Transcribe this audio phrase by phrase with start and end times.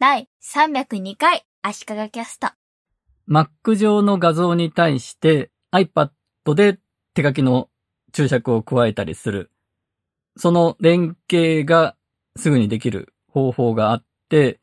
[0.00, 2.50] 第302回足利キャスト。
[3.28, 6.10] Mac 上の画像に対して iPad
[6.54, 6.78] で
[7.14, 7.68] 手書きの
[8.12, 9.50] 注釈を加えたりする。
[10.36, 11.96] その連携が
[12.36, 14.60] すぐにできる方法があって、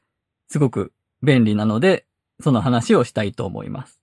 [0.47, 2.05] すごく便利なので、
[2.41, 3.99] その話をしたいと思います。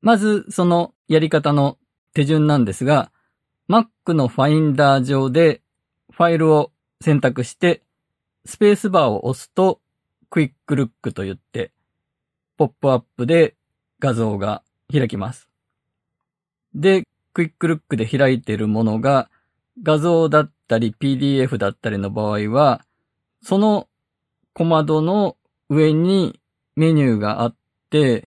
[0.00, 1.76] まず、そのやり方の
[2.14, 3.12] 手順なんですが、
[3.68, 5.60] Mac のファインダー上で
[6.10, 6.72] ファイルを
[7.02, 7.82] 選択して、
[8.46, 9.82] スペースバーを押すと、
[10.30, 11.72] クイックルックと言って、
[12.56, 13.54] ポップアップで
[14.00, 14.62] 画像が
[14.92, 15.48] 開きます。
[16.74, 19.28] で、クイックルックで開いているものが
[19.82, 22.84] 画像だったり PDF だったりの場合は、
[23.42, 23.88] その
[24.54, 25.36] 小窓の
[25.68, 26.40] 上に
[26.76, 27.56] メニューがあっ
[27.90, 28.28] て、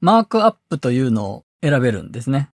[0.00, 2.50] マークアップというのを選べるんですね。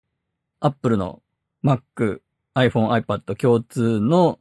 [0.59, 1.21] Apple の
[1.63, 2.21] Mac、
[2.55, 4.39] iPhone、iPad 共通の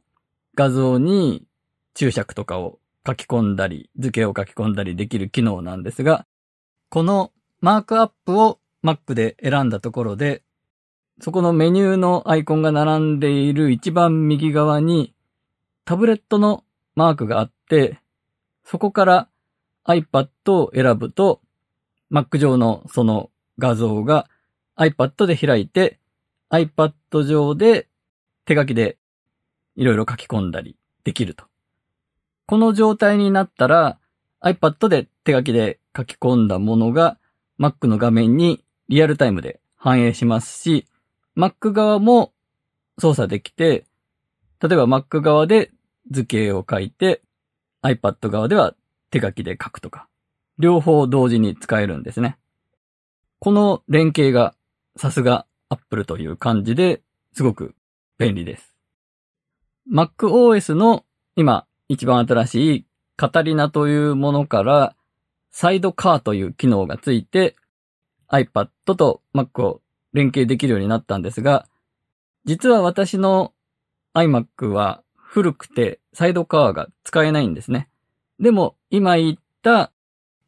[0.55, 1.45] 画像に
[1.93, 6.25] 注釈とかを書き込んだり、図形を書き込んだりできる機能なんですが、
[6.89, 7.31] この
[7.61, 10.43] マークアップを Mac で選んだところで、
[11.21, 15.13] そこのメニューのアイコンが並んでいる一番右側に
[15.85, 16.63] タブレットの
[16.95, 17.99] マークがあって、
[18.63, 19.29] そこから
[19.85, 21.41] iPad を選ぶと
[22.11, 24.27] Mac 上のその画像が
[24.77, 25.99] iPad で開いて
[26.49, 27.87] iPad 上で
[28.45, 28.97] 手書きで
[29.75, 31.45] いろいろ書き込んだりできると。
[32.47, 33.97] この状態になったら
[34.41, 37.17] iPad で手書きで書き込んだものが
[37.59, 40.87] Mac の画面にリアルタイムで反映しますし、
[41.35, 42.33] Mac 側も
[42.99, 43.85] 操作できて、
[44.61, 45.71] 例えば Mac 側で
[46.11, 47.21] 図形を書いて、
[47.81, 48.75] iPad 側では
[49.09, 50.07] 手書きで書くとか、
[50.59, 52.37] 両方同時に使えるんですね。
[53.39, 54.53] この連携が
[54.95, 57.01] さすが Apple という感じで
[57.33, 57.75] すごく
[58.17, 58.75] 便利です。
[59.91, 64.95] MacOS の今一番新しいカタリナというものから
[65.51, 67.55] サイドカーという機能がついて
[68.29, 69.81] iPad と Mac を
[70.13, 71.67] 連携できるようになったんですが、
[72.45, 73.53] 実は私の
[74.13, 77.89] iMac は古くてサイドカーが使えないんですね。
[78.39, 79.91] でも今言った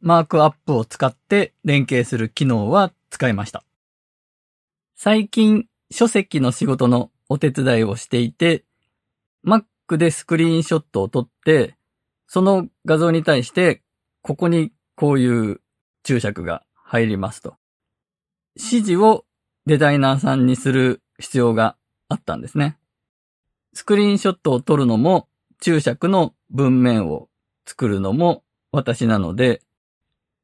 [0.02, 3.64] マークアップを使って連携する機能は使えました。
[4.96, 8.64] 最近書籍の仕事のお手伝いをしていて、
[9.46, 11.75] Mac Mac でスクリーンショットを撮って、
[12.28, 13.81] その画像に対して、
[14.22, 15.62] ここにこういう
[16.03, 17.56] 注釈が入りますと。
[18.56, 19.25] 指示を
[19.66, 21.78] デザイナーさんにする必要が
[22.09, 22.78] あったんですね。
[23.74, 27.30] スクリーンショットを撮るのも、注釈の文面を
[27.66, 29.62] 作るのも私なので、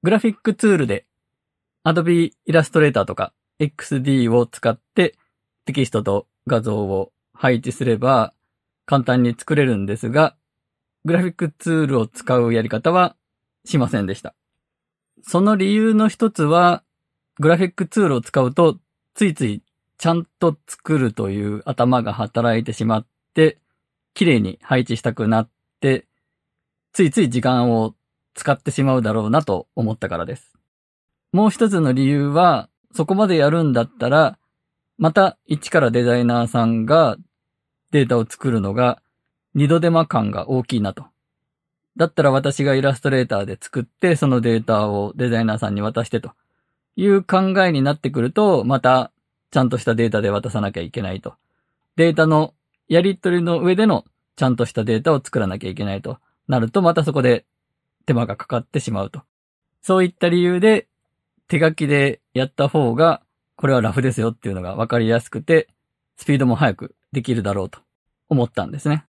[0.02, 1.06] グラフィックツールで
[1.86, 5.16] Adobe Illustrator とか XD を使って
[5.66, 8.34] テキストと画像を配置すれば
[8.86, 10.36] 簡単に作れるんですが、
[11.06, 13.16] グラフィックツールを使うやり方は
[13.66, 14.34] しませんでした。
[15.22, 16.84] その理由の一つは、
[17.40, 18.78] グラフィックツールを使うと、
[19.14, 19.62] ついつい
[19.98, 23.58] ちゃんと作るという頭が働いてしまって、
[24.14, 25.50] 綺麗に配置したくなっ
[25.80, 26.08] て、
[26.92, 27.96] ついつい時間を
[28.34, 30.54] 使ってしまうだろうなと思ったからです。
[31.32, 34.38] もう一つの理由は、そこまでやるんだったら、
[34.98, 37.18] また一からデザイナーさんが
[37.94, 39.02] データを作るのが
[39.54, 41.06] 二度手間感が大きいなと。
[41.96, 46.31] だったら私がイラストレーターで作ってそのデータをデザイナーさんに渡してと
[46.96, 49.12] いう考えになってくると、また
[49.52, 51.36] ちゃんとしたデータで渡さなきゃいけないと。
[51.96, 52.56] データの
[52.88, 54.06] やり取りの上での
[54.38, 56.18] ちゃんとしたデータを作らなきゃいけないと
[56.48, 57.46] なると、またそこで
[58.08, 59.22] 手間がかかってしまうと。
[59.84, 60.88] そういった理由で
[61.48, 63.22] 手書きでやった方が
[63.56, 65.68] これはラフですよっていうのが分かりやすくて、
[66.18, 67.79] スピードも速くできるだろうと
[68.28, 69.06] 思ったんですね。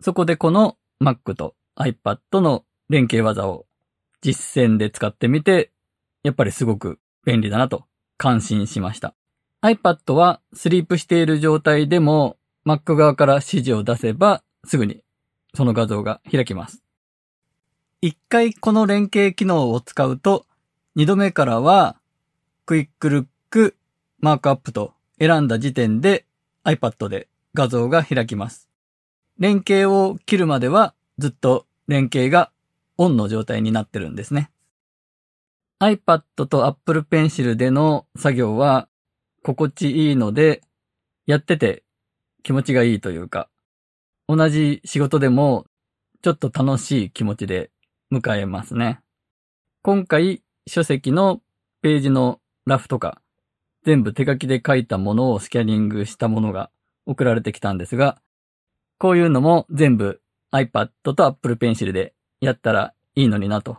[0.00, 3.64] そこでこの Mac と iPad の連携技を
[4.20, 5.70] 実践で使ってみて、
[6.22, 7.84] やっぱりすごく便利だなと
[8.18, 9.14] 感心しました。
[9.62, 12.36] iPad はスリープしている状態でも
[12.66, 15.02] Mac 側から指示を出せばすぐに
[15.54, 16.82] その画像が開きます。
[18.00, 20.44] 一回この連携機能を使うと、
[20.94, 21.96] 二度目からは
[22.66, 23.76] クイックルック、
[24.18, 26.26] マークアップと選んだ時点で
[26.64, 28.68] iPad で画像が開きます。
[29.38, 32.50] 連携を切るまではずっと連携が
[32.98, 34.50] オンの状態になってるんですね。
[35.80, 38.88] iPad と Apple Pencil での作業は
[39.42, 40.62] 心地いいので、
[41.26, 41.82] やってて
[42.42, 43.48] 気持ちがいいというか、
[44.28, 45.66] 同じ仕事でも
[46.22, 47.70] ちょっと楽しい気持ちで
[48.12, 49.00] 迎えますね。
[49.82, 51.42] 今回書籍の
[51.82, 53.20] ページのラフとか
[53.84, 56.70] 全部手書きで書いたものをスキャニングしたものが
[57.06, 58.20] 送られてきたんですが、
[58.98, 60.20] こういうのも全部
[60.52, 63.78] iPad と Apple Pencil でやったらいいのになと。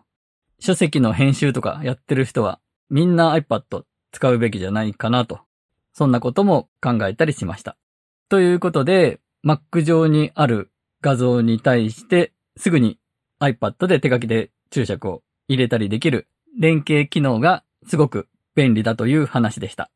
[0.60, 2.60] 書籍の編集とかやってる人は
[2.90, 5.40] みんな iPad 使うべきじゃないかなと。
[5.94, 7.78] そんなことも考えたりしました。
[8.30, 10.72] ということで、Mac 上にある
[11.02, 13.00] 画像に対してすぐに
[13.40, 16.28] iPad で手書きで注釈を入れたりできる
[16.60, 19.92] 連携機能がすごく便利だという話でした。